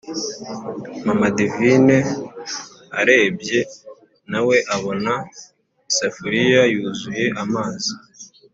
mama 1.05 1.27
divine 1.37 1.97
arebye 2.99 3.59
nawe 4.31 4.57
abona 4.75 5.13
isafuriya 5.89 6.61
yuzuye 6.73 7.25
amazi, 7.43 7.91